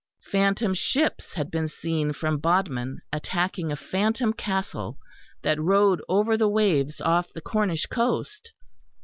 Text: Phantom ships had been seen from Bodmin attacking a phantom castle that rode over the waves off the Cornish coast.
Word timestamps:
Phantom 0.31 0.73
ships 0.73 1.33
had 1.33 1.51
been 1.51 1.67
seen 1.67 2.11
from 2.11 2.39
Bodmin 2.39 3.01
attacking 3.13 3.71
a 3.71 3.75
phantom 3.75 4.33
castle 4.33 4.97
that 5.43 5.61
rode 5.61 6.01
over 6.09 6.35
the 6.35 6.49
waves 6.49 6.99
off 6.99 7.31
the 7.33 7.39
Cornish 7.41 7.85
coast. 7.85 8.51